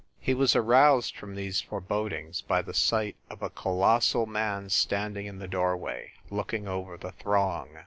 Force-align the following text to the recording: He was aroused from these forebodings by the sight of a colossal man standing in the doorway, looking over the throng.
He 0.19 0.33
was 0.33 0.55
aroused 0.55 1.15
from 1.15 1.35
these 1.35 1.61
forebodings 1.61 2.41
by 2.41 2.63
the 2.63 2.73
sight 2.73 3.17
of 3.29 3.43
a 3.43 3.51
colossal 3.51 4.25
man 4.25 4.69
standing 4.71 5.27
in 5.27 5.37
the 5.37 5.47
doorway, 5.47 6.13
looking 6.31 6.67
over 6.67 6.97
the 6.97 7.11
throng. 7.11 7.77